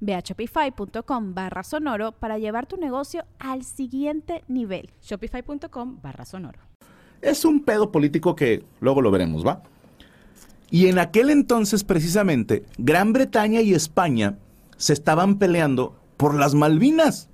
[0.00, 4.90] Ve a shopify.com barra sonoro para llevar tu negocio al siguiente nivel.
[5.02, 6.60] Shopify.com barra sonoro.
[7.20, 9.62] Es un pedo político que luego lo veremos, ¿va?
[10.70, 14.38] Y en aquel entonces, precisamente, Gran Bretaña y España
[14.76, 17.28] se estaban peleando por las Malvinas.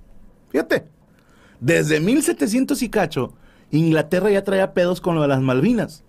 [0.49, 0.85] Fíjate,
[1.59, 3.33] desde 1700 y cacho,
[3.71, 6.03] Inglaterra ya traía pedos con lo de las Malvinas.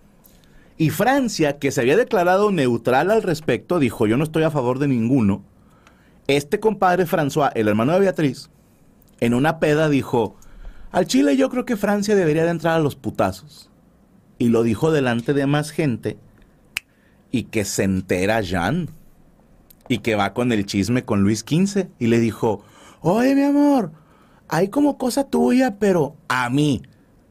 [0.78, 4.78] Y Francia, que se había declarado neutral al respecto, dijo, yo no estoy a favor
[4.78, 5.42] de ninguno.
[6.26, 8.50] Este compadre François, el hermano de Beatriz,
[9.20, 10.36] en una peda dijo,
[10.90, 13.70] al Chile yo creo que Francia debería de entrar a los putazos.
[14.38, 16.18] Y lo dijo delante de más gente
[17.30, 18.90] y que se entera Jean
[19.88, 22.62] y que va con el chisme con Luis XV y le dijo,
[23.00, 23.92] oye mi amor,
[24.48, 26.82] hay como cosa tuya, pero a mí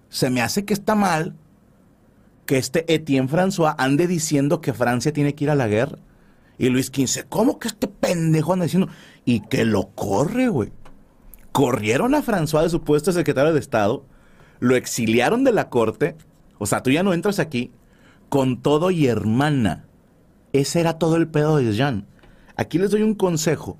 [0.09, 1.35] se me hace que está mal
[2.45, 5.97] que este Etienne François ande diciendo que Francia tiene que ir a la guerra.
[6.57, 8.89] Y Luis XV, ¿cómo que este pendejo anda diciendo?
[9.25, 10.71] Y que lo corre, güey.
[11.51, 14.05] Corrieron a François de su puesto de secretario de Estado,
[14.59, 16.15] lo exiliaron de la corte,
[16.57, 17.71] o sea, tú ya no entras aquí,
[18.29, 19.85] con todo y hermana.
[20.53, 22.07] Ese era todo el pedo de Jean.
[22.55, 23.77] Aquí les doy un consejo.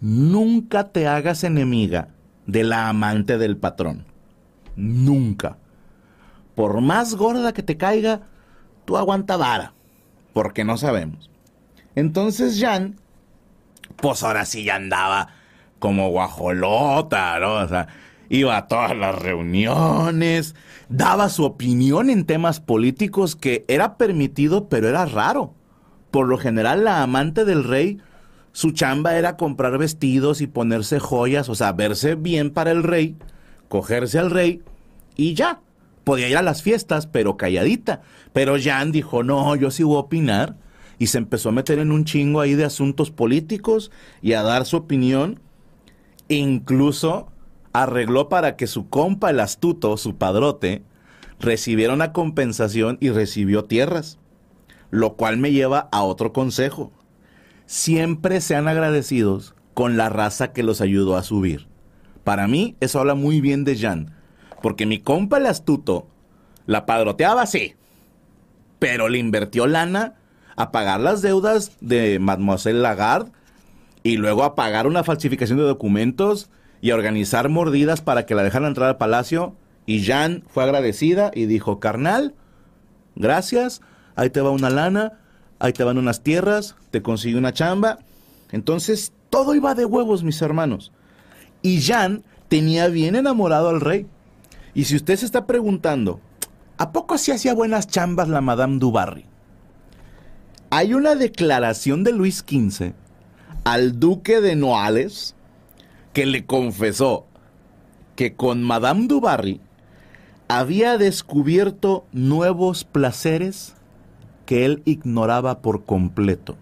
[0.00, 2.08] Nunca te hagas enemiga
[2.46, 4.04] de la amante del patrón.
[4.76, 5.56] Nunca.
[6.54, 8.22] Por más gorda que te caiga,
[8.84, 9.72] tú aguanta vara.
[10.32, 11.30] Porque no sabemos.
[11.94, 12.96] Entonces Jan,
[13.96, 15.28] pues ahora sí ya andaba
[15.78, 17.54] como guajolota, ¿no?
[17.54, 17.88] O sea,
[18.28, 20.54] iba a todas las reuniones,
[20.88, 25.54] daba su opinión en temas políticos que era permitido, pero era raro.
[26.10, 27.98] Por lo general, la amante del rey,
[28.52, 33.16] su chamba era comprar vestidos y ponerse joyas, o sea, verse bien para el rey,
[33.68, 34.62] cogerse al rey
[35.16, 35.60] y ya.
[36.04, 38.02] Podía ir a las fiestas, pero calladita.
[38.34, 40.56] Pero Jan dijo, no, yo sí voy a opinar
[40.98, 43.90] y se empezó a meter en un chingo ahí de asuntos políticos
[44.22, 45.40] y a dar su opinión.
[46.28, 47.28] Incluso
[47.72, 50.82] arregló para que su compa, el astuto, su padrote,
[51.40, 54.18] recibiera una compensación y recibió tierras.
[54.90, 56.92] Lo cual me lleva a otro consejo.
[57.66, 61.66] Siempre sean agradecidos con la raza que los ayudó a subir.
[62.22, 64.14] Para mí, eso habla muy bien de Jan.
[64.62, 66.06] Porque mi compa, el astuto,
[66.66, 67.74] la padroteaba, sí.
[68.78, 70.14] Pero le invirtió lana
[70.56, 73.32] a pagar las deudas de Mademoiselle Lagarde
[74.02, 76.50] y luego a pagar una falsificación de documentos
[76.80, 79.56] y a organizar mordidas para que la dejaran entrar al palacio.
[79.86, 82.34] Y Jean fue agradecida y dijo, carnal,
[83.16, 83.80] gracias,
[84.16, 85.14] ahí te va una lana,
[85.58, 87.98] ahí te van unas tierras, te consigue una chamba.
[88.52, 90.92] Entonces, todo iba de huevos, mis hermanos.
[91.62, 94.06] Y Jean tenía bien enamorado al rey.
[94.74, 96.20] Y si usted se está preguntando,
[96.76, 99.24] ¿a poco así hacía buenas chambas la Madame du Barry?
[100.70, 102.92] Hay una declaración de Luis XV
[103.64, 105.34] al duque de Noales
[106.12, 107.26] que le confesó
[108.16, 109.60] que con Madame du Barry
[110.48, 113.74] había descubierto nuevos placeres
[114.46, 116.56] que él ignoraba por completo.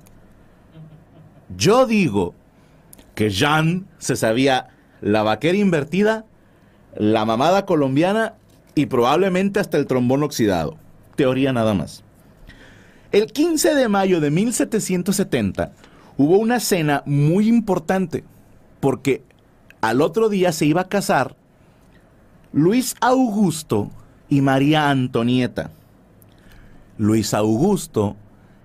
[1.57, 2.35] Yo digo
[3.15, 4.69] que Jean se sabía
[5.01, 6.25] la vaquera invertida,
[6.97, 8.35] la mamada colombiana
[8.75, 10.77] y probablemente hasta el trombón oxidado.
[11.17, 12.05] Teoría nada más.
[13.13, 15.73] El 15 de mayo de 1770
[16.17, 18.25] hubo una cena muy importante
[18.81, 19.23] porque
[19.83, 21.37] al otro día se iba a casar
[22.55, 23.91] Luis Augusto
[24.31, 25.71] y María Antonieta.
[26.97, 28.17] Luis Augusto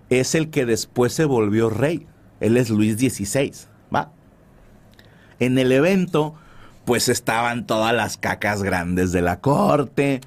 [0.09, 2.07] es el que después se volvió rey.
[2.39, 3.51] Él es Luis XVI,
[3.93, 4.11] ¿va?
[5.39, 6.35] En el evento,
[6.85, 10.21] pues estaban todas las cacas grandes de la corte,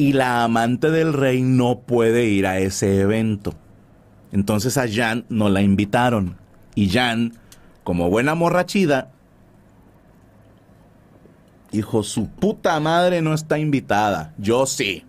[0.00, 3.52] y la amante del rey no puede ir a ese evento.
[4.32, 6.38] Entonces a Jan no la invitaron.
[6.74, 7.34] Y Jan,
[7.84, 9.10] como buena morrachida,
[11.70, 14.32] dijo, su puta madre no está invitada.
[14.38, 15.04] Yo sí.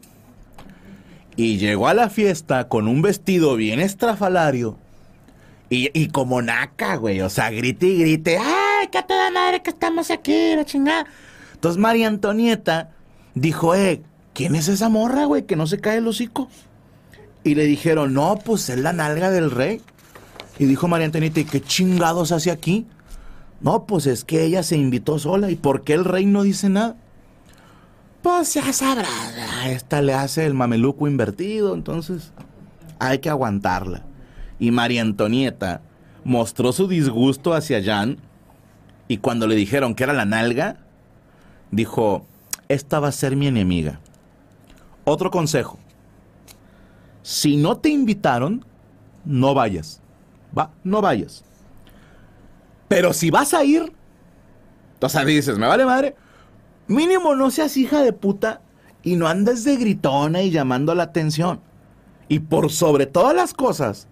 [1.38, 4.78] Y llegó a la fiesta con un vestido bien estrafalario.
[5.70, 7.22] Y, como naca, güey.
[7.22, 8.38] O sea, grite y grite.
[8.38, 11.06] ¡Ay, qué toda madre que estamos aquí, la chingada!
[11.54, 12.90] Entonces María Antonieta
[13.36, 14.02] dijo, eh,
[14.42, 15.44] ¿quién es esa morra, güey?
[15.44, 16.50] Que no se cae el hocico.
[17.44, 19.84] Y le dijeron, no, pues es la nalga del rey.
[20.58, 22.88] Y dijo María Antonieta, ¿y qué chingados hace aquí?
[23.60, 25.52] No, pues es que ella se invitó sola.
[25.52, 26.96] ¿Y por qué el rey no dice nada?
[28.24, 29.08] Pues ya sabrá,
[29.68, 32.32] esta le hace el mameluco invertido, entonces
[32.98, 34.06] hay que aguantarla.
[34.58, 35.82] Y María Antonieta
[36.24, 38.18] mostró su disgusto hacia Jan
[39.08, 40.78] y cuando le dijeron que era la nalga,
[41.70, 42.26] dijo,
[42.70, 44.00] esta va a ser mi enemiga.
[45.04, 45.80] Otro consejo,
[47.24, 48.66] si no te invitaron,
[49.26, 50.02] no vayas.
[50.58, 51.44] Va, no vayas.
[52.88, 53.94] Pero si vas a ir,
[55.02, 56.16] o sea, dices, me vale madre,
[56.88, 58.62] mínimo no seas hija de puta
[59.04, 61.62] y no andes de gritona y llamando la atención.
[62.28, 64.08] Y por sobre todas las cosas,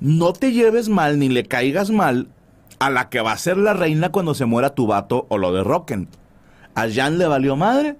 [0.00, 2.28] no te lleves mal ni le caigas mal
[2.78, 5.52] a la que va a ser la reina cuando se muera tu vato o lo
[5.52, 6.08] derroquen.
[6.74, 7.96] A Jan le valió madre.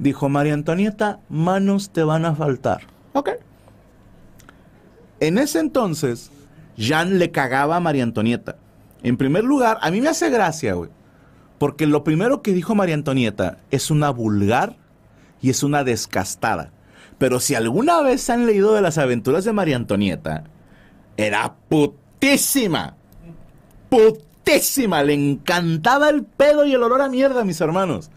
[0.00, 2.80] Dijo María Antonieta, manos te van a faltar.
[3.12, 3.32] Ok.
[5.20, 6.30] En ese entonces,
[6.78, 8.56] Jan le cagaba a María Antonieta.
[9.02, 10.88] En primer lugar, a mí me hace gracia, güey.
[11.58, 14.76] Porque lo primero que dijo María Antonieta es una vulgar
[15.42, 16.72] y es una descastada.
[17.18, 20.44] Pero si alguna vez han leído de las aventuras de María Antonieta,
[21.18, 22.96] era putísima.
[23.90, 25.02] Putísima.
[25.02, 28.10] Le encantaba el pedo y el olor a mierda, mis hermanos.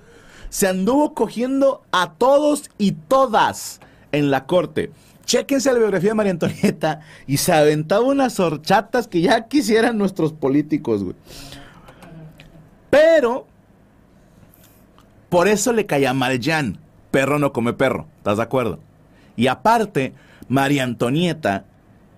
[0.54, 3.80] Se anduvo cogiendo a todos y todas
[4.12, 4.92] en la corte.
[5.26, 10.32] Chéquense la biografía de María Antonieta y se aventaba unas horchatas que ya quisieran nuestros
[10.32, 11.16] políticos, güey.
[12.92, 13.48] Pero,
[15.30, 16.78] por eso le caía mal Jan.
[17.10, 18.80] Perro no come perro, ¿estás de acuerdo?
[19.36, 20.14] Y aparte,
[20.50, 21.66] María Antonieta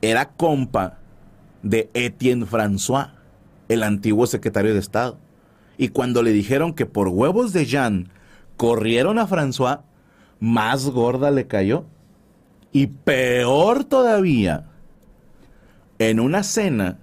[0.01, 0.97] era compa
[1.63, 3.11] de Etienne François,
[3.69, 5.17] el antiguo secretario de Estado.
[5.77, 8.11] Y cuando le dijeron que por huevos de Jean
[8.57, 9.81] corrieron a François,
[10.39, 11.85] más gorda le cayó.
[12.71, 14.65] Y peor todavía,
[15.97, 16.99] en una cena,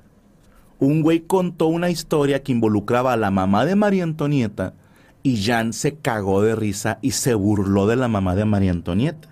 [0.79, 4.75] un güey contó una historia que involucraba a la mamá de María Antonieta
[5.23, 9.29] y Jean se cagó de risa y se burló de la mamá de María Antonieta.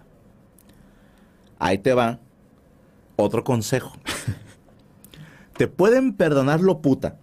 [1.59, 2.21] Ahí te va
[3.17, 3.93] otro consejo.
[5.59, 7.19] te pueden perdonar lo puta.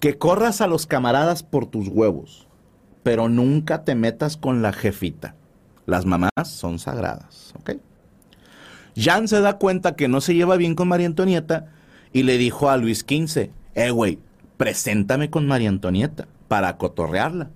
[0.00, 2.47] Que corras a los camaradas por tus huevos,
[3.08, 5.34] pero nunca te metas con la jefita.
[5.86, 7.78] Las mamás son sagradas, ¿ok?
[8.94, 11.72] Jan se da cuenta que no se lleva bien con María Antonieta
[12.12, 14.18] y le dijo a Luis XV, eh, güey,
[14.58, 17.48] preséntame con María Antonieta para cotorrearla.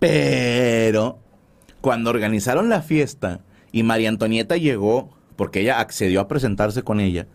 [0.00, 1.18] Pero
[1.80, 3.40] cuando organizaron la fiesta
[3.72, 7.26] y María Antonieta llegó, porque ella accedió a presentarse con ella,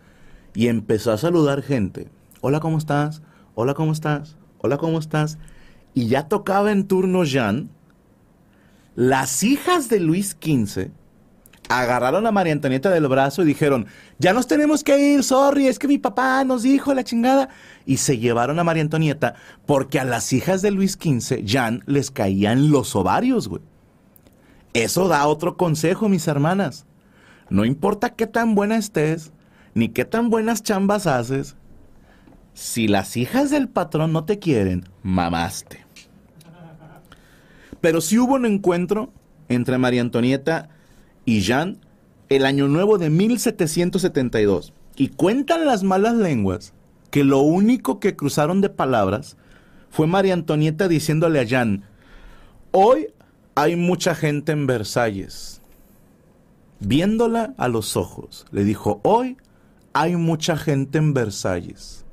[0.54, 2.06] y empezó a saludar gente.
[2.42, 3.22] Hola, ¿cómo estás?
[3.56, 4.36] Hola, ¿cómo estás?
[4.58, 5.36] Hola, ¿cómo estás?
[5.94, 7.70] Y ya tocaba en turno Jan.
[8.96, 10.90] Las hijas de Luis XV
[11.68, 13.86] agarraron a María Antonieta del brazo y dijeron,
[14.18, 17.48] ya nos tenemos que ir, sorry, es que mi papá nos dijo la chingada.
[17.86, 19.34] Y se llevaron a María Antonieta
[19.66, 23.62] porque a las hijas de Luis XV, Jan les caían los ovarios, güey.
[24.72, 26.86] Eso da otro consejo, mis hermanas.
[27.48, 29.32] No importa qué tan buena estés,
[29.74, 31.56] ni qué tan buenas chambas haces,
[32.54, 35.83] si las hijas del patrón no te quieren, mamaste.
[37.84, 39.12] Pero sí hubo un encuentro
[39.50, 40.70] entre María Antonieta
[41.26, 41.80] y Jean
[42.30, 44.72] el año nuevo de 1772.
[44.96, 46.72] Y cuentan las malas lenguas
[47.10, 49.36] que lo único que cruzaron de palabras
[49.90, 51.84] fue María Antonieta diciéndole a Jean,
[52.70, 53.08] hoy
[53.54, 55.60] hay mucha gente en Versalles.
[56.80, 59.36] Viéndola a los ojos, le dijo, hoy
[59.92, 62.06] hay mucha gente en Versalles.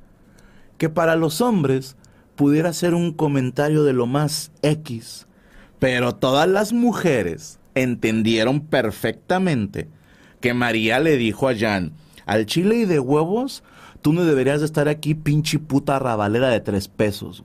[0.77, 1.95] Que para los hombres
[2.35, 5.27] pudiera ser un comentario de lo más X,
[5.81, 9.87] pero todas las mujeres entendieron perfectamente
[10.39, 11.93] que María le dijo a Jan,
[12.27, 13.63] al chile y de huevos,
[14.03, 17.43] tú no deberías de estar aquí pinche puta rabalera de tres pesos.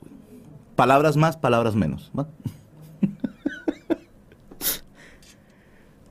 [0.74, 2.12] Palabras más, palabras menos.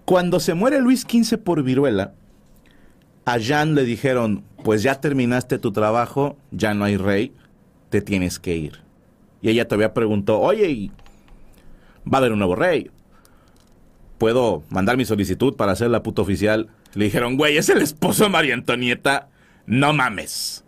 [0.05, 2.15] Cuando se muere Luis XV por viruela,
[3.25, 7.35] a Jan le dijeron, pues ya terminaste tu trabajo, ya no hay rey,
[7.91, 8.81] te tienes que ir.
[9.43, 10.89] Y ella todavía preguntó, oye,
[12.11, 12.89] va a haber un nuevo rey.
[14.17, 16.69] ¿Puedo mandar mi solicitud para ser la puta oficial?
[16.93, 19.27] Le dijeron, güey, es el esposo de María Antonieta.
[19.65, 20.63] No mames.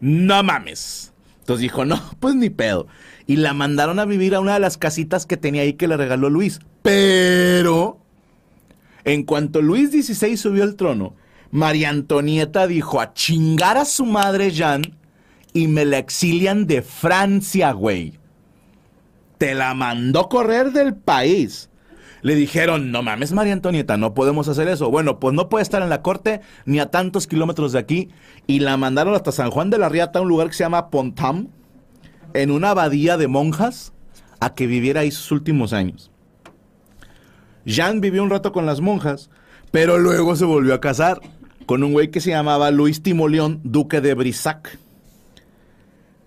[0.00, 1.12] No mames.
[1.40, 2.86] Entonces dijo, no, pues ni pedo.
[3.26, 5.96] Y la mandaron a vivir a una de las casitas que tenía ahí que le
[5.96, 6.60] regaló Luis.
[6.82, 7.98] Pero
[9.04, 11.14] En cuanto Luis XVI subió al trono,
[11.50, 14.82] María Antonieta dijo a chingar a su madre Jean
[15.52, 18.18] y me la exilian de Francia, güey.
[19.38, 21.68] Te la mandó correr del país.
[22.22, 24.90] Le dijeron, no mames, María Antonieta, no podemos hacer eso.
[24.90, 28.08] Bueno, pues no puede estar en la corte ni a tantos kilómetros de aquí.
[28.46, 31.48] Y la mandaron hasta San Juan de la Riata, un lugar que se llama Pontam,
[32.34, 33.92] en una abadía de monjas,
[34.40, 36.10] a que viviera ahí sus últimos años.
[37.64, 39.30] Jean vivió un rato con las monjas,
[39.70, 41.20] pero luego se volvió a casar
[41.66, 44.78] con un güey que se llamaba Luis Timoleón, duque de Brissac.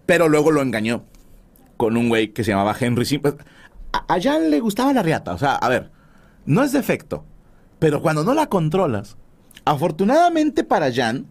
[0.06, 1.04] Pero luego lo engañó
[1.80, 3.36] con un güey que se llamaba Henry Simple.
[3.94, 5.90] A, a Jean le gustaba la riata, o sea, a ver,
[6.46, 7.24] no es defecto,
[7.80, 9.16] pero cuando no la controlas,
[9.64, 11.28] afortunadamente para Jean,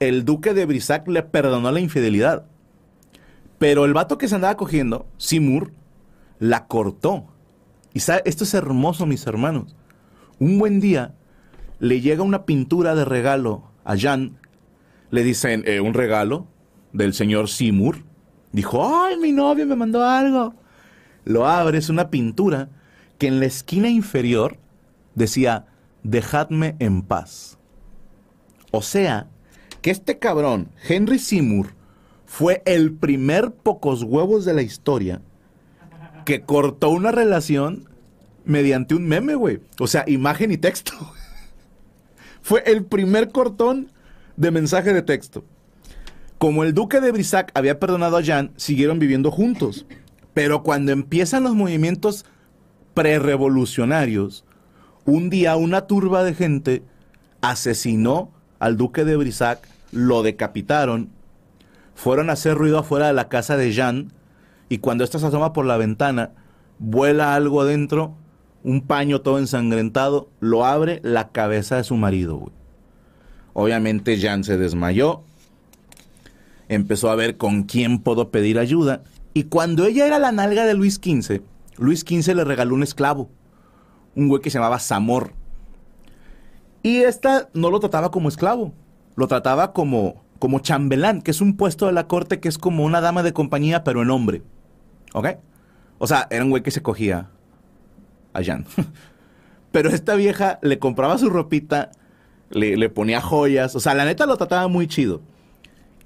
[0.00, 2.44] el duque de Brissac le perdonó la infidelidad.
[3.58, 5.70] Pero el vato que se andaba cogiendo, Simur,
[6.40, 7.26] la cortó.
[7.94, 9.76] Y sabe, esto es hermoso, mis hermanos.
[10.40, 11.14] Un buen día
[11.78, 14.38] le llega una pintura de regalo a Jan.
[15.10, 16.46] Le dicen, "Eh, un regalo
[16.92, 18.09] del señor Simur.
[18.52, 20.54] Dijo, ay, mi novio me mandó algo.
[21.24, 22.68] Lo abre, es una pintura
[23.18, 24.58] que en la esquina inferior
[25.14, 25.66] decía,
[26.02, 27.58] dejadme en paz.
[28.70, 29.28] O sea,
[29.82, 31.74] que este cabrón, Henry Seymour,
[32.26, 35.20] fue el primer pocos huevos de la historia
[36.24, 37.88] que cortó una relación
[38.44, 39.60] mediante un meme, güey.
[39.78, 40.92] O sea, imagen y texto.
[42.42, 43.90] fue el primer cortón
[44.36, 45.44] de mensaje de texto.
[46.40, 49.84] Como el duque de Brissac había perdonado a Jean, siguieron viviendo juntos.
[50.32, 52.24] Pero cuando empiezan los movimientos
[52.94, 54.46] prerevolucionarios,
[55.04, 56.82] un día una turba de gente
[57.42, 61.10] asesinó al duque de Brissac, lo decapitaron,
[61.94, 64.10] fueron a hacer ruido afuera de la casa de Jean
[64.70, 66.30] y cuando ésta se asoma por la ventana,
[66.78, 68.14] vuela algo adentro,
[68.64, 72.36] un paño todo ensangrentado, lo abre la cabeza de su marido.
[72.36, 72.52] güey.
[73.52, 75.24] Obviamente Jean se desmayó,
[76.70, 79.02] empezó a ver con quién puedo pedir ayuda
[79.34, 81.42] y cuando ella era la nalga de Luis XV,
[81.76, 83.28] Luis XV le regaló un esclavo,
[84.14, 85.32] un güey que se llamaba Zamor.
[86.82, 88.72] Y esta no lo trataba como esclavo,
[89.16, 92.84] lo trataba como, como chambelán, que es un puesto de la corte que es como
[92.84, 94.42] una dama de compañía, pero en hombre.
[95.12, 95.26] ¿Ok?
[95.98, 97.30] O sea, era un güey que se cogía
[98.32, 98.64] a Jan.
[99.72, 101.90] pero esta vieja le compraba su ropita,
[102.48, 105.20] le, le ponía joyas, o sea, la neta lo trataba muy chido.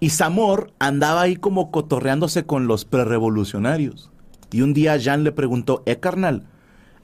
[0.00, 4.10] Y Zamor andaba ahí como cotorreándose con los prerevolucionarios.
[4.50, 6.46] Y un día Jan le preguntó, eh, carnal,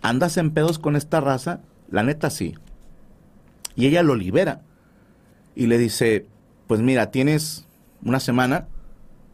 [0.03, 1.61] ¿andas en pedos con esta raza?
[1.91, 2.55] La neta sí.
[3.75, 4.63] Y ella lo libera.
[5.55, 6.27] Y le dice,
[6.67, 7.67] pues mira, tienes
[8.05, 8.69] una semana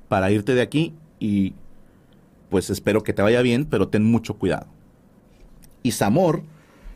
[0.09, 1.55] para irte de aquí y
[2.49, 4.67] pues espero que te vaya bien, pero ten mucho cuidado.
[5.83, 6.43] Y Zamor,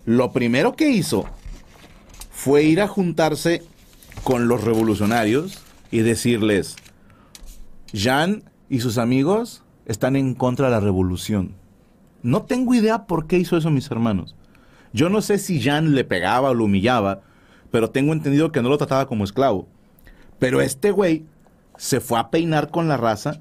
[0.04, 1.26] lo primero que hizo
[2.30, 3.62] fue ir a juntarse
[4.24, 6.76] con los revolucionarios y decirles,
[7.92, 11.54] Jan y sus amigos están en contra de la revolución.
[12.22, 14.36] No tengo idea por qué hizo eso mis hermanos.
[14.92, 17.22] Yo no sé si Jan le pegaba o lo humillaba,
[17.70, 19.66] pero tengo entendido que no lo trataba como esclavo.
[20.38, 21.24] Pero este güey
[21.76, 23.40] se fue a peinar con la raza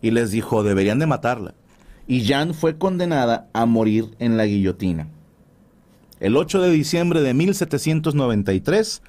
[0.00, 1.54] y les dijo, deberían de matarla.
[2.06, 5.08] Y Jan fue condenada a morir en la guillotina.
[6.20, 9.02] El 8 de diciembre de 1793,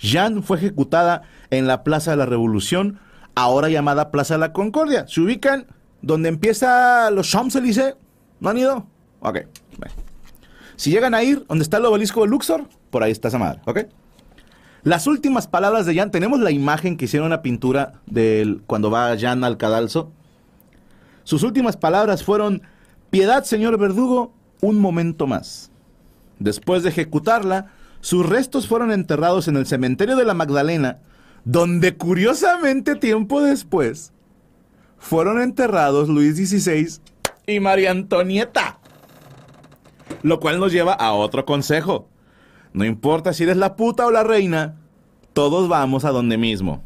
[0.00, 2.98] Jeanne fue ejecutada en la Plaza de la Revolución,
[3.34, 5.06] ahora llamada Plaza de la Concordia.
[5.06, 5.66] ¿Se ubican
[6.02, 7.96] donde empieza los Champs-Élysées?
[8.40, 8.86] ¿No han ido?
[9.20, 9.40] Ok.
[9.78, 9.94] bueno.
[10.76, 13.60] Si llegan a ir, donde está el obelisco de Luxor, por ahí está esa madre,
[13.66, 13.80] ¿ok?
[14.82, 19.14] Las últimas palabras de Jan, tenemos la imagen que hicieron una pintura de cuando va
[19.18, 20.10] Jan al cadalso.
[21.24, 22.62] Sus últimas palabras fueron,
[23.10, 25.70] piedad, señor verdugo, un momento más.
[26.38, 31.00] Después de ejecutarla, sus restos fueron enterrados en el cementerio de la Magdalena,
[31.44, 34.12] donde curiosamente tiempo después
[34.98, 37.00] fueron enterrados Luis XVI
[37.46, 38.78] y María Antonieta.
[40.22, 42.08] Lo cual nos lleva a otro consejo.
[42.72, 44.76] No importa si eres la puta o la reina,
[45.32, 46.82] todos vamos a donde mismo.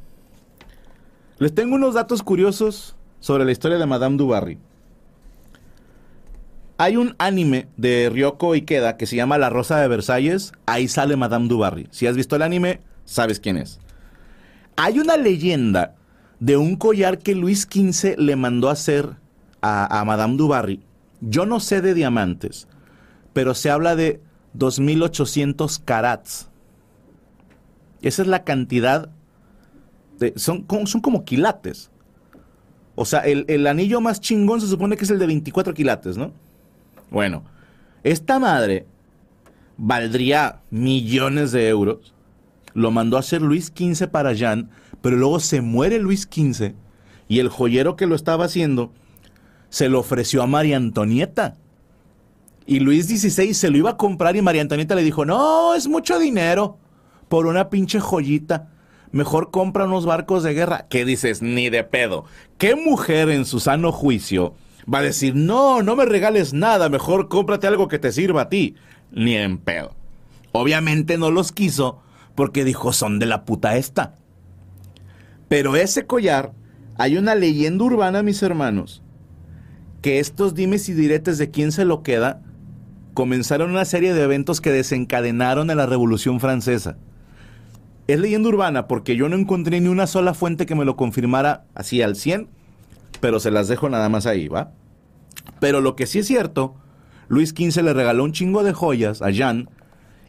[1.39, 4.59] Les tengo unos datos curiosos sobre la historia de Madame du Barry.
[6.77, 10.53] Hay un anime de Ryoko Ikeda que se llama La Rosa de Versalles.
[10.67, 11.87] Ahí sale Madame du Barry.
[11.91, 13.79] Si has visto el anime, sabes quién es.
[14.77, 15.95] Hay una leyenda
[16.41, 19.09] de un collar que Luis XV le mandó hacer
[19.63, 20.83] a, Madame du Barry.
[21.21, 22.67] Yo no sé de diamantes,
[23.33, 24.21] pero se habla de
[24.59, 26.51] 2.800 carats.
[28.03, 29.09] Esa es la cantidad.
[30.19, 31.91] De, son, como- son como quilates.
[32.97, 36.17] O sea, el, el anillo más chingón se supone que es el de 24 quilates,
[36.17, 36.33] ¿no?
[37.11, 37.45] Bueno,
[38.03, 38.87] esta madre
[39.77, 42.15] valdría millones de euros,
[42.75, 44.71] lo mandó a hacer Luis XV para Jean,
[45.01, 46.73] pero luego se muere Luis XV
[47.29, 48.93] y el joyero que lo estaba haciendo
[49.71, 51.57] se lo ofreció a María Antonieta.
[52.67, 55.89] Y Luis XVI se lo iba a comprar y María Antonieta le dijo, no, es
[55.89, 56.79] mucho dinero
[57.29, 58.71] por una pinche joyita.
[59.11, 60.87] Mejor compra unos barcos de guerra.
[60.89, 61.43] ¿Qué dices?
[61.43, 62.25] Ni de pedo.
[62.57, 64.55] ¿Qué mujer en su sano juicio
[64.93, 68.49] va a decir, no, no me regales nada, mejor cómprate algo que te sirva a
[68.49, 68.77] ti?
[69.13, 69.95] Ni en pedo.
[70.53, 72.01] Obviamente no los quiso
[72.35, 74.17] porque dijo, son de la puta esta.
[75.49, 76.53] Pero ese collar,
[76.97, 79.03] hay una leyenda urbana, mis hermanos,
[80.03, 82.43] que estos dimes y diretes de quién se lo queda
[83.15, 86.99] comenzaron una serie de eventos que desencadenaron a la Revolución Francesa.
[88.07, 91.65] Es leyenda urbana porque yo no encontré ni una sola fuente que me lo confirmara
[91.75, 92.49] así al 100,
[93.25, 94.73] pero se las dejo nada más ahí, ¿va?
[95.59, 96.75] Pero lo que sí es cierto,
[97.27, 99.67] Luis XV le regaló un chingo de joyas a Jeanne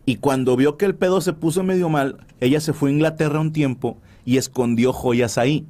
[0.05, 3.41] y cuando vio que el pedo se puso medio mal, ella se fue a Inglaterra
[3.41, 5.65] un tiempo y escondió joyas ahí.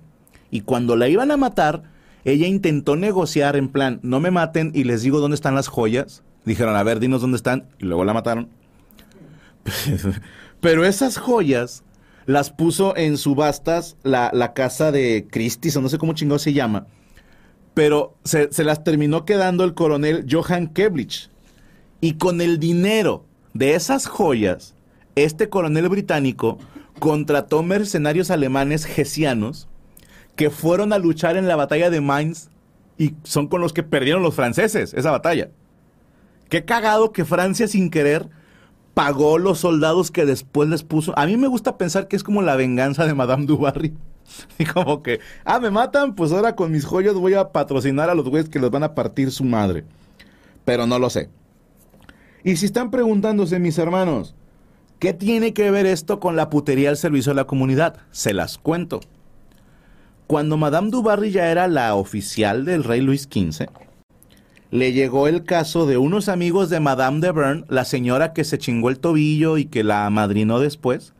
[0.51, 1.81] Y cuando la iban a matar,
[2.25, 6.21] ella intentó negociar en plan, no me maten y les digo dónde están las joyas.
[6.45, 7.65] Dijeron, a ver, dinos dónde están.
[7.79, 8.49] Y luego la mataron.
[10.61, 11.83] Pero esas joyas
[12.27, 16.53] las puso en subastas la, la casa de Christie's, o no sé cómo chingado se
[16.53, 16.85] llama.
[17.75, 21.29] Pero se, se las terminó quedando el coronel Johann Keblich.
[22.01, 24.73] Y con el dinero de esas joyas,
[25.15, 26.57] este coronel británico
[26.99, 29.67] contrató mercenarios alemanes gesianos
[30.35, 32.49] que fueron a luchar en la batalla de Mainz
[32.97, 35.49] y son con los que perdieron los franceses esa batalla.
[36.49, 38.29] Qué cagado que Francia sin querer
[38.93, 41.17] pagó los soldados que después les puso.
[41.17, 43.93] A mí me gusta pensar que es como la venganza de Madame du Barry.
[44.59, 48.15] Y como que, ah, me matan, pues ahora con mis joyas voy a patrocinar a
[48.15, 49.83] los güeyes que les van a partir su madre.
[50.63, 51.29] Pero no lo sé.
[52.43, 54.35] Y si están preguntándose, mis hermanos,
[54.99, 57.97] ¿qué tiene que ver esto con la putería al servicio de la comunidad?
[58.11, 58.99] Se las cuento.
[60.27, 63.67] Cuando Madame du Barry ya era la oficial del rey Luis XV,
[64.71, 68.57] le llegó el caso de unos amigos de Madame de Bern, la señora que se
[68.57, 71.13] chingó el tobillo y que la amadrinó después.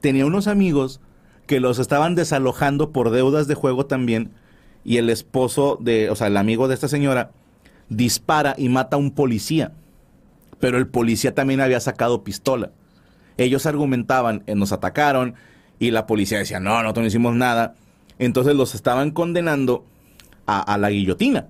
[0.00, 1.00] Tenía unos amigos
[1.46, 4.30] que los estaban desalojando por deudas de juego también
[4.84, 7.30] y el esposo de, o sea, el amigo de esta señora
[7.88, 9.72] dispara y mata a un policía.
[10.60, 12.70] Pero el policía también había sacado pistola.
[13.36, 15.34] Ellos argumentaban, eh, nos atacaron
[15.78, 17.74] y la policía decía, no, nosotros no hicimos nada.
[18.18, 19.84] Entonces los estaban condenando
[20.46, 21.48] a, a la guillotina.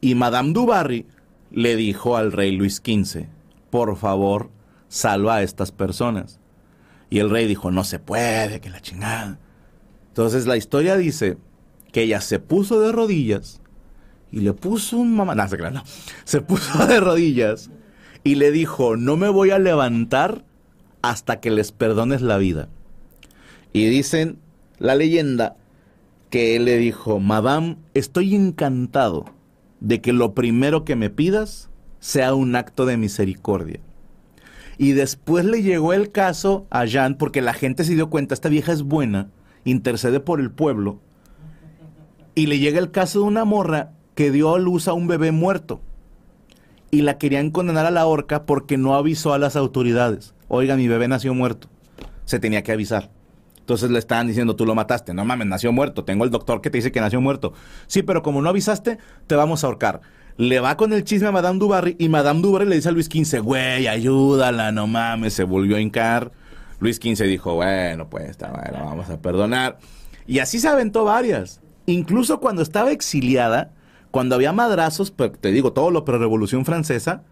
[0.00, 1.06] Y Madame du Barry
[1.50, 3.24] le dijo al rey Luis XV,
[3.70, 4.50] por favor,
[4.88, 6.37] salva a estas personas.
[7.10, 9.38] Y el rey dijo, no se puede, que la chingada.
[10.08, 11.38] Entonces la historia dice
[11.92, 13.60] que ella se puso de rodillas
[14.30, 15.58] y le puso un mamá, no, se,
[16.24, 17.70] se puso de rodillas
[18.24, 20.44] y le dijo, no me voy a levantar
[21.02, 22.68] hasta que les perdones la vida.
[23.72, 24.38] Y dicen
[24.78, 25.56] la leyenda
[26.30, 29.24] que él le dijo, Madame, estoy encantado
[29.80, 33.80] de que lo primero que me pidas sea un acto de misericordia.
[34.78, 38.48] Y después le llegó el caso a Jean porque la gente se dio cuenta, esta
[38.48, 39.28] vieja es buena,
[39.64, 41.00] intercede por el pueblo.
[42.36, 45.32] Y le llega el caso de una morra que dio a luz a un bebé
[45.32, 45.80] muerto.
[46.92, 50.34] Y la querían condenar a la horca porque no avisó a las autoridades.
[50.46, 51.68] Oiga, mi bebé nació muerto.
[52.24, 53.10] Se tenía que avisar.
[53.58, 55.12] Entonces le estaban diciendo, tú lo mataste.
[55.12, 56.04] No mames, nació muerto.
[56.04, 57.52] Tengo el doctor que te dice que nació muerto.
[57.86, 60.00] Sí, pero como no avisaste, te vamos a ahorcar.
[60.38, 63.06] Le va con el chisme a Madame Dubarry y Madame Dubarry le dice a Luis
[63.06, 65.34] XV, güey, ayúdala, no mames.
[65.34, 66.30] Se volvió a hincar.
[66.78, 69.78] Luis XV dijo, bueno, pues está bueno, vamos a perdonar.
[70.28, 71.60] Y así se aventó varias.
[71.86, 73.72] Incluso cuando estaba exiliada,
[74.12, 77.24] cuando había madrazos, te digo, todo lo pre-revolución francesa,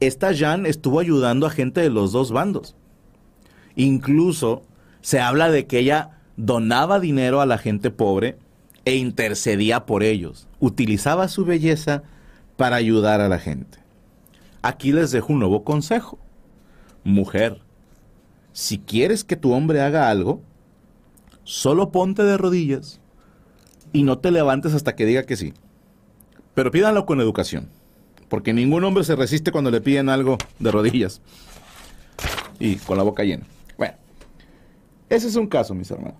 [0.00, 2.76] esta Jeanne estuvo ayudando a gente de los dos bandos.
[3.74, 4.64] Incluso
[5.00, 8.36] se habla de que ella donaba dinero a la gente pobre
[8.84, 10.48] e intercedía por ellos.
[10.60, 12.02] Utilizaba su belleza
[12.56, 13.78] para ayudar a la gente.
[14.62, 16.18] Aquí les dejo un nuevo consejo.
[17.04, 17.60] Mujer,
[18.52, 20.40] si quieres que tu hombre haga algo,
[21.44, 23.00] solo ponte de rodillas
[23.92, 25.52] y no te levantes hasta que diga que sí.
[26.54, 27.68] Pero pídanlo con educación,
[28.28, 31.20] porque ningún hombre se resiste cuando le piden algo de rodillas
[32.58, 33.46] y con la boca llena.
[35.12, 36.16] Ese es un caso, mis hermanos.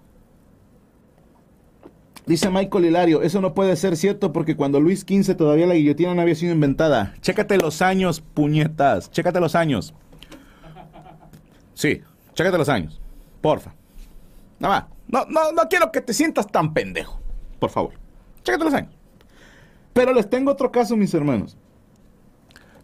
[2.26, 6.14] Dice Michael Hilario, eso no puede ser cierto porque cuando Luis XV todavía la guillotina
[6.14, 7.14] no había sido inventada.
[7.20, 9.10] Chécate los años, puñetas.
[9.10, 9.92] Chécate los años.
[11.74, 12.00] Sí,
[12.34, 13.00] chécate los años.
[13.40, 13.74] Porfa.
[14.60, 14.84] Nada más.
[15.08, 17.20] No, no, no quiero que te sientas tan pendejo.
[17.58, 17.94] Por favor.
[18.44, 18.94] Chécate los años.
[19.92, 21.56] Pero les tengo otro caso, mis hermanos.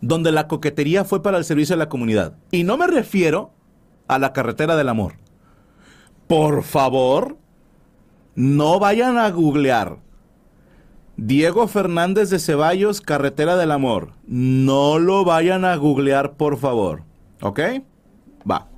[0.00, 2.36] donde la coquetería fue para el servicio de la comunidad.
[2.50, 3.52] Y no me refiero
[4.06, 5.14] a la carretera del amor.
[6.28, 7.36] Por favor,
[8.38, 9.98] no vayan a googlear.
[11.16, 14.12] Diego Fernández de Ceballos, Carretera del Amor.
[14.28, 17.02] No lo vayan a googlear, por favor.
[17.42, 17.58] ¿Ok?
[18.48, 18.68] Va.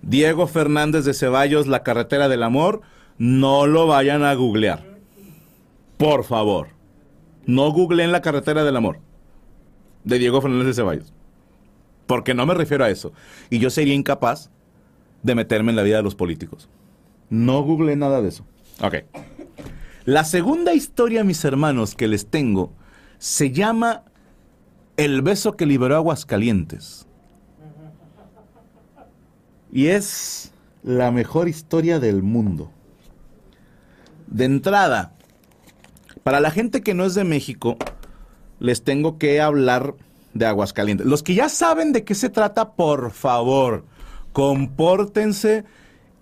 [0.00, 2.80] Diego Fernández de Ceballos, La Carretera del Amor.
[3.18, 4.82] No lo vayan a googlear.
[5.98, 6.68] Por favor.
[7.44, 9.00] No googleen La Carretera del Amor.
[10.04, 11.12] De Diego Fernández de Ceballos.
[12.06, 13.12] Porque no me refiero a eso.
[13.50, 14.50] Y yo sería incapaz
[15.22, 16.70] de meterme en la vida de los políticos.
[17.30, 18.44] No googleen nada de eso.
[18.80, 18.96] Ok.
[20.04, 22.72] La segunda historia, mis hermanos, que les tengo,
[23.18, 24.04] se llama
[24.96, 27.06] El beso que liberó Aguascalientes.
[29.70, 32.70] Y es la mejor historia del mundo.
[34.26, 35.12] De entrada,
[36.22, 37.76] para la gente que no es de México,
[38.60, 39.94] les tengo que hablar
[40.34, 41.06] de Aguascalientes.
[41.06, 43.84] Los que ya saben de qué se trata, por favor,
[44.32, 45.64] compórtense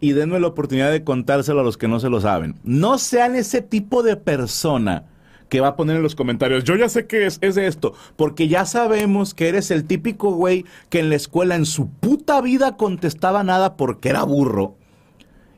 [0.00, 2.56] y denme la oportunidad de contárselo a los que no se lo saben.
[2.64, 5.04] No sean ese tipo de persona
[5.48, 8.48] que va a poner en los comentarios, yo ya sé que es, es esto, porque
[8.48, 12.76] ya sabemos que eres el típico güey que en la escuela en su puta vida
[12.76, 14.74] contestaba nada porque era burro.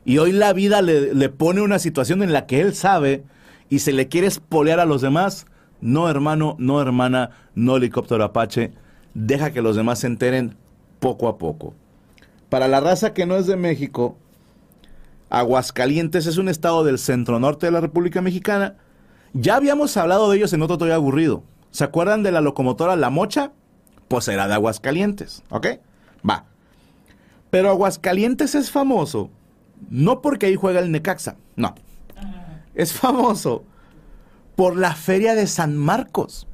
[0.05, 3.23] Y hoy la vida le, le pone una situación en la que él sabe
[3.69, 5.45] y se le quiere espolear a los demás.
[5.81, 8.71] No, hermano, no, hermana, no, helicóptero Apache.
[9.13, 10.55] Deja que los demás se enteren
[10.99, 11.73] poco a poco.
[12.49, 14.17] Para la raza que no es de México,
[15.29, 18.75] Aguascalientes es un estado del centro norte de la República Mexicana.
[19.33, 21.43] Ya habíamos hablado de ellos en otro todavía aburrido.
[21.71, 23.51] ¿Se acuerdan de la locomotora La Mocha?
[24.07, 25.67] Pues era de Aguascalientes, ¿ok?
[26.27, 26.45] Va.
[27.51, 29.29] Pero Aguascalientes es famoso
[29.89, 31.75] no porque ahí juega el Necaxa, no.
[32.75, 33.63] Es famoso
[34.55, 36.47] por la feria de San Marcos.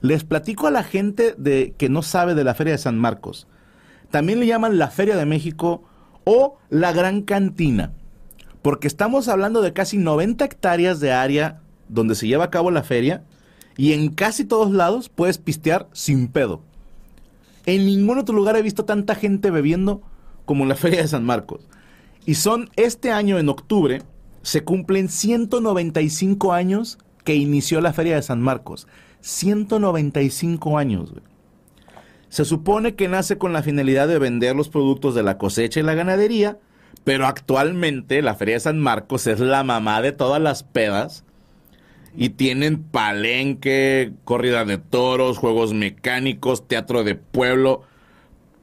[0.00, 3.46] Les platico a la gente de que no sabe de la feria de San Marcos.
[4.10, 5.84] También le llaman la Feria de México
[6.24, 7.92] o la Gran Cantina,
[8.62, 12.82] porque estamos hablando de casi 90 hectáreas de área donde se lleva a cabo la
[12.82, 13.24] feria
[13.76, 16.62] y en casi todos lados puedes pistear sin pedo.
[17.66, 20.02] En ningún otro lugar he visto tanta gente bebiendo
[20.44, 21.66] como en la Feria de San Marcos.
[22.24, 24.02] Y son este año en octubre,
[24.42, 28.86] se cumplen 195 años que inició la Feria de San Marcos.
[29.20, 31.12] 195 años.
[31.12, 31.31] Güey.
[32.32, 35.82] Se supone que nace con la finalidad de vender los productos de la cosecha y
[35.82, 36.56] la ganadería,
[37.04, 41.26] pero actualmente la Feria de San Marcos es la mamá de todas las pedas
[42.16, 47.82] y tienen palenque, corrida de toros, juegos mecánicos, teatro de pueblo.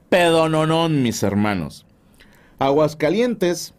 [0.10, 1.86] Pedononón, mis hermanos.
[2.58, 3.76] Aguascalientes,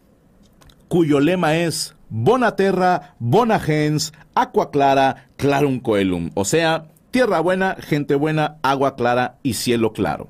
[0.87, 6.29] cuyo lema es Bona Terra, Bona Gens, Aqua Clara, Clarum Coelum.
[6.35, 10.29] O sea, tierra buena, gente buena, agua clara y cielo claro.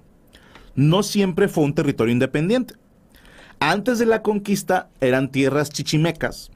[0.75, 2.73] No siempre fue un territorio independiente.
[3.59, 6.51] Antes de la conquista eran tierras chichimecas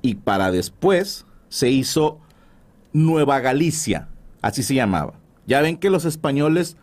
[0.00, 2.18] y para después se hizo
[2.92, 4.08] Nueva Galicia,
[4.40, 5.14] así se llamaba.
[5.46, 6.76] Ya ven que los españoles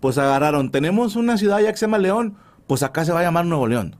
[0.00, 3.24] pues agarraron, tenemos una ciudad ya que se llama León, pues acá se va a
[3.24, 3.96] llamar Nuevo León.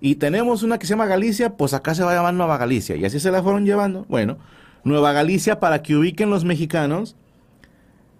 [0.00, 2.96] Y tenemos una que se llama Galicia, pues acá se va a llamar Nueva Galicia.
[2.96, 4.06] Y así se la fueron llevando.
[4.08, 4.38] Bueno,
[4.82, 7.16] Nueva Galicia, para que ubiquen los mexicanos,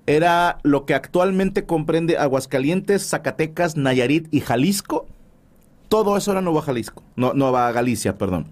[0.06, 5.06] era lo que actualmente comprende Aguascalientes, Zacatecas, Nayarit y Jalisco.
[5.88, 8.46] Todo eso era Nueva Jalisco, no, Nueva Galicia, perdón.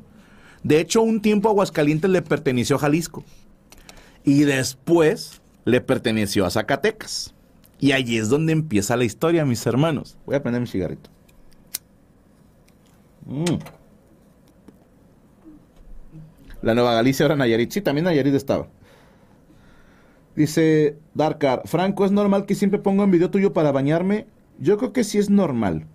[0.62, 3.24] De hecho, un tiempo Aguascalientes le perteneció a Jalisco.
[4.24, 7.34] Y después le perteneció a Zacatecas.
[7.80, 10.18] Y allí es donde empieza la historia, mis hermanos.
[10.26, 11.10] Voy a prender mi cigarrito.
[13.26, 13.58] Mm.
[16.62, 17.70] La Nueva Galicia era Nayarit.
[17.70, 18.66] Sí, también Nayarit estaba.
[20.38, 24.28] Dice Darkar, Franco, ¿es normal que siempre ponga un video tuyo para bañarme?
[24.60, 25.88] Yo creo que sí es normal.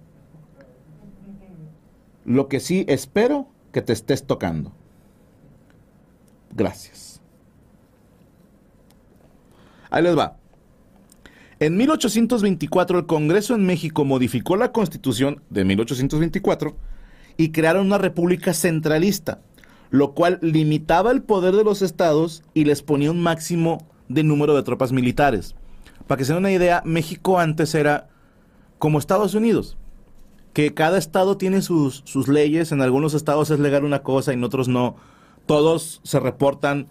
[2.25, 4.73] Lo que sí espero que te estés tocando.
[6.51, 7.21] Gracias.
[9.89, 10.36] Ahí les va.
[11.62, 16.75] En 1824 el Congreso en México modificó la Constitución de 1824
[17.38, 19.39] y crearon una república centralista,
[19.89, 24.56] lo cual limitaba el poder de los estados y les ponía un máximo de número
[24.56, 25.56] de tropas militares.
[26.08, 28.10] Para que se den una idea, México antes era
[28.80, 29.78] como Estados Unidos,
[30.54, 34.36] que cada estado tiene sus, sus leyes, en algunos estados es legal una cosa y
[34.36, 34.96] en otros no.
[35.46, 36.88] Todos se reportan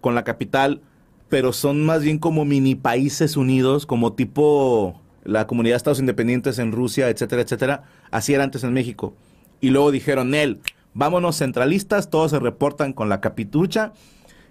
[0.00, 0.82] con la capital,
[1.28, 6.58] pero son más bien como mini países unidos, como tipo la comunidad de estados independientes
[6.58, 7.84] en Rusia, etcétera, etcétera.
[8.10, 9.14] Así era antes en México.
[9.60, 10.60] Y luego dijeron, él,
[10.94, 13.92] vámonos centralistas, todos se reportan con la capitucha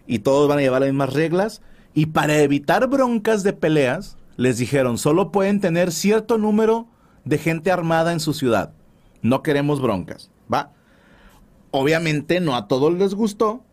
[0.08, 1.62] y todos van a llevar las mismas reglas.
[1.96, 6.88] Y para evitar broncas de peleas, les dijeron, solo pueden tener cierto número
[7.24, 8.74] de gente armada en su ciudad.
[9.22, 10.74] No queremos broncas, ¿va?
[11.72, 13.64] Obviamente no a todos les gustó.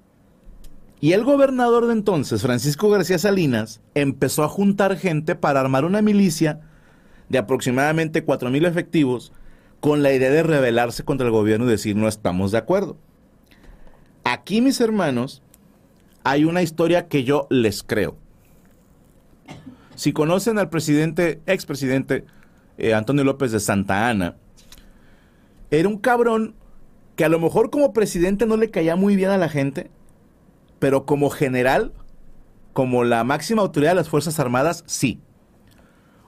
[1.01, 6.01] Y el gobernador de entonces, Francisco García Salinas, empezó a juntar gente para armar una
[6.01, 6.61] milicia
[7.29, 9.33] de aproximadamente 4.000 efectivos
[9.81, 12.97] con la idea de rebelarse contra el gobierno y decir no estamos de acuerdo.
[14.23, 15.43] Aquí, mis hermanos,
[16.25, 18.17] hay una historia que yo les creo.
[19.95, 22.25] Si conocen al presidente, expresidente
[22.79, 24.37] eh, Antonio López de Santa Ana,
[25.71, 26.55] era un cabrón
[27.17, 29.91] que a lo mejor como presidente no le caía muy bien a la gente,
[30.79, 31.93] pero como general,
[32.73, 35.21] como la máxima autoridad de las Fuerzas Armadas, sí.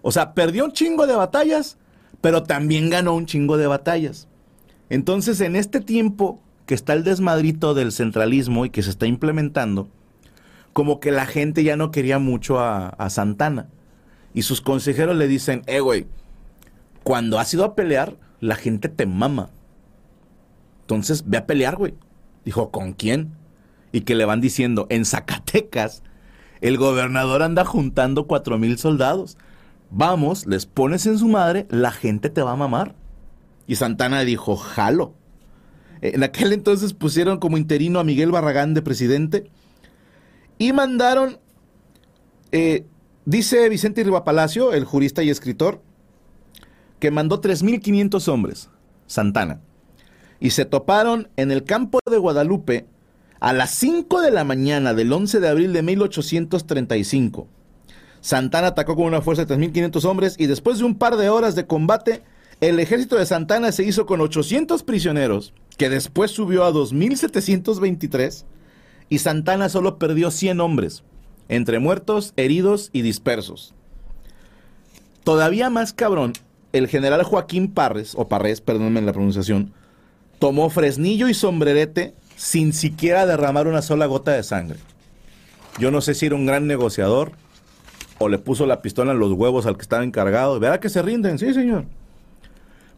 [0.03, 1.79] O sea, perdió un chingo de batallas,
[2.21, 4.29] pero también ganó un chingo de batallas.
[4.91, 9.89] Entonces, en este tiempo que está el desmadrito del centralismo y que se está implementando,
[10.73, 13.69] como que la gente ya no quería mucho a, Santana.
[14.33, 16.07] Y sus consejeros le dicen, eh, güey,
[17.05, 19.51] cuando has ido a pelear, la gente te mama.
[20.81, 21.95] Entonces, ve a pelear, güey.
[22.45, 23.37] Dijo, ¿con quién?
[23.93, 26.03] Y que le van diciendo, en Zacatecas,
[26.61, 29.37] el gobernador anda juntando cuatro mil soldados.
[29.91, 32.95] Vamos, les pones en su madre, la gente te va a mamar.
[33.67, 35.15] Y Santana dijo, jalo.
[36.13, 39.51] En aquel entonces pusieron como interino a Miguel Barragán de presidente
[40.59, 41.39] y mandaron,
[42.53, 42.85] eh,
[43.25, 45.81] dice Vicente Palacio, el jurista y escritor,
[46.99, 48.69] que mandó 3.500 hombres,
[49.07, 49.61] Santana,
[50.41, 52.87] y se toparon en el campo de Guadalupe
[53.41, 57.49] a las 5 de la mañana del 11 de abril de 1835.
[58.21, 61.55] Santana atacó con una fuerza de 3.500 hombres y después de un par de horas
[61.55, 62.23] de combate,
[62.61, 68.45] el ejército de Santana se hizo con 800 prisioneros, que después subió a 2.723
[69.09, 71.03] y Santana solo perdió 100 hombres,
[71.49, 73.75] entre muertos, heridos y dispersos.
[75.25, 76.33] Todavía más cabrón,
[76.73, 79.73] el general Joaquín Parres, o Parres, perdónenme la pronunciación,
[80.39, 84.79] tomó fresnillo y sombrerete sin siquiera derramar una sola gota de sangre.
[85.79, 87.33] Yo no sé si era un gran negociador
[88.19, 90.61] o le puso la pistola en los huevos al que estaba encargado.
[90.61, 91.87] Verá que se rinden, sí, señor.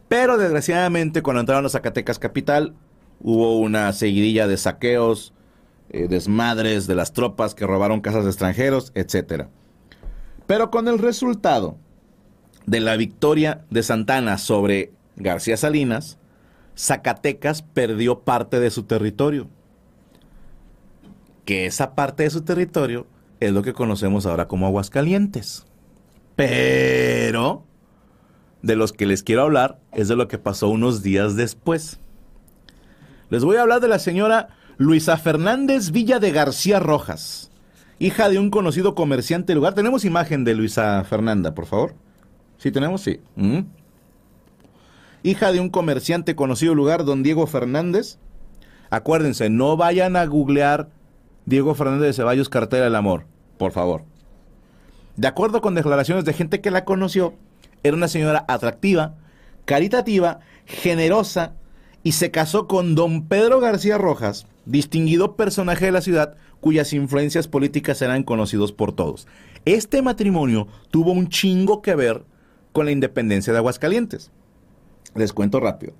[0.07, 2.73] Pero desgraciadamente, cuando entraron a Zacatecas capital,
[3.19, 5.33] hubo una seguidilla de saqueos,
[5.89, 9.47] eh, desmadres de las tropas que robaron casas de extranjeros, etc.
[10.45, 11.77] Pero con el resultado
[12.65, 16.17] de la victoria de Santana sobre García Salinas,
[16.77, 19.49] Zacatecas perdió parte de su territorio.
[21.45, 23.07] Que esa parte de su territorio
[23.39, 25.65] es lo que conocemos ahora como Aguascalientes.
[26.35, 27.63] Pero
[28.67, 31.99] de los que les quiero hablar es de lo que pasó unos días después.
[33.29, 37.49] Les voy a hablar de la señora Luisa Fernández Villa de García Rojas,
[37.97, 39.73] hija de un conocido comerciante del lugar.
[39.73, 41.95] ¿Tenemos imagen de Luisa Fernanda, por favor?
[42.57, 43.21] Sí, tenemos, sí.
[43.35, 43.61] Mm.
[45.23, 48.19] Hija de un comerciante conocido lugar, don Diego Fernández.
[48.89, 50.89] Acuérdense, no vayan a googlear
[51.45, 53.25] Diego Fernández de Ceballos Cartera del Amor,
[53.57, 54.03] por favor.
[55.15, 57.33] De acuerdo con declaraciones de gente que la conoció,
[57.83, 59.15] era una señora atractiva,
[59.65, 61.53] caritativa, generosa
[62.03, 67.47] y se casó con don Pedro García Rojas, distinguido personaje de la ciudad cuyas influencias
[67.47, 69.27] políticas eran conocidos por todos.
[69.65, 72.23] Este matrimonio tuvo un chingo que ver
[72.71, 74.31] con la independencia de Aguascalientes.
[75.15, 75.93] Les cuento rápido.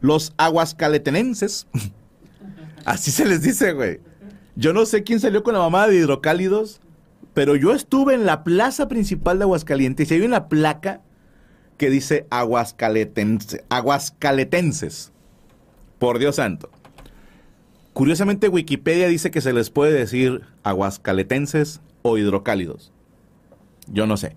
[0.00, 1.66] Los aguascaletenenses,
[2.84, 4.00] así se les dice, güey.
[4.56, 6.80] Yo no sé quién salió con la mamá de hidrocálidos,
[7.34, 11.00] pero yo estuve en la plaza principal de Aguascalientes y hay una placa
[11.76, 15.10] que dice aguascaletense, aguascaletenses.
[15.98, 16.70] Por Dios santo.
[17.92, 22.92] Curiosamente, Wikipedia dice que se les puede decir aguascaletenses o hidrocálidos.
[23.86, 24.36] Yo no sé.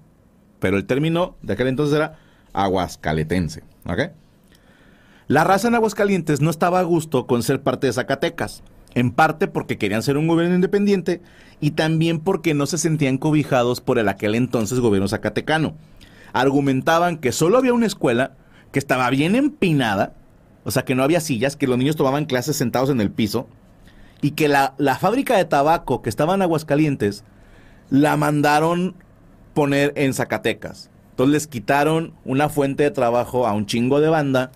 [0.60, 2.18] Pero el término de aquel entonces era
[2.54, 3.64] aguascaletense.
[5.28, 8.64] La raza en Aguascalientes no estaba a gusto con ser parte de Zacatecas.
[8.94, 11.22] En parte porque querían ser un gobierno independiente
[11.60, 15.76] y también porque no se sentían cobijados por el aquel entonces gobierno zacatecano.
[16.34, 18.36] Argumentaban que solo había una escuela
[18.72, 20.14] que estaba bien empinada
[20.66, 23.48] o sea, que no había sillas, que los niños tomaban clases sentados en el piso.
[24.22, 27.24] Y que la, fábrica de tabaco que estaba en Aguascalientes
[27.92, 28.96] la mandaron
[29.54, 30.90] poner en Zacatecas.
[31.12, 34.52] Entonces les quitaron una fuente de trabajo a un chingo de banda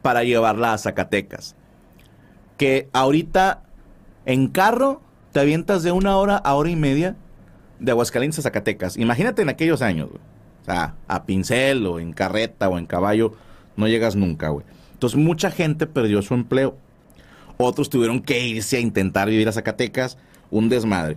[0.00, 1.54] para llevarla a Zacatecas.
[2.56, 3.62] Que ahorita
[4.24, 5.02] en carro
[5.32, 7.16] te avientas de una hora a hora y media
[7.80, 8.96] de Aguascalientes a Zacatecas.
[8.96, 10.10] Imagínate en aquellos años,
[10.62, 13.34] O sea, a pincel o en carreta o en caballo,
[13.76, 14.64] no llegas nunca, güey.
[14.92, 16.76] Entonces mucha gente perdió su empleo.
[17.56, 20.18] Otros tuvieron que irse a intentar vivir a Zacatecas,
[20.50, 21.16] un desmadre.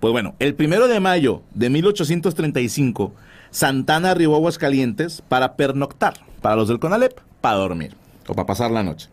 [0.00, 3.12] Pues bueno, el primero de mayo de 1835,
[3.50, 7.94] Santana arribó a Aguascalientes para pernoctar, para los del Conalep, para dormir
[8.26, 9.08] o para pasar la noche.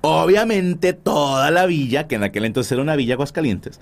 [0.00, 3.80] Obviamente toda la villa, que en aquel entonces era una villa Aguascalientes,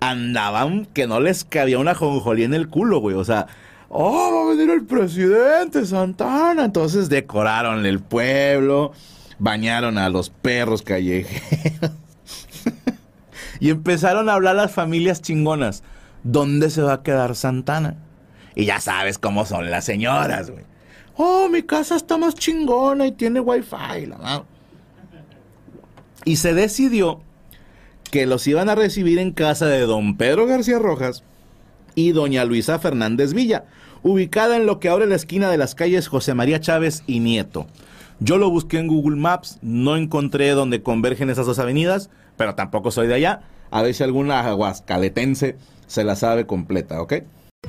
[0.00, 3.16] andaban que no les cabía una jonjolí en el culo, güey.
[3.16, 3.46] O sea,
[3.88, 6.64] oh, va a venir el presidente Santana.
[6.64, 8.92] Entonces decoraron el pueblo,
[9.38, 11.92] bañaron a los perros callejeros.
[13.60, 15.82] y empezaron a hablar las familias chingonas.
[16.24, 17.96] ¿Dónde se va a quedar Santana?
[18.54, 20.64] Y ya sabes cómo son las señoras, güey.
[21.16, 24.06] Oh, mi casa está más chingona y tiene wifi.
[24.06, 24.44] La madre.
[26.28, 27.22] Y se decidió
[28.10, 31.24] que los iban a recibir en casa de don Pedro García Rojas
[31.94, 33.64] y doña Luisa Fernández Villa,
[34.02, 37.20] ubicada en lo que ahora es la esquina de las calles José María Chávez y
[37.20, 37.66] Nieto.
[38.20, 42.90] Yo lo busqué en Google Maps, no encontré donde convergen esas dos avenidas, pero tampoco
[42.90, 43.40] soy de allá.
[43.70, 47.14] A ver si alguna aguascaletense se la sabe completa, ¿ok?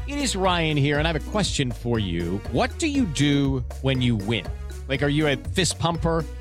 [0.06, 2.42] It is Ryan here, and I have a question for you.
[2.52, 4.44] What do you do when you win?
[4.90, 6.26] Like, are you a fist pumper?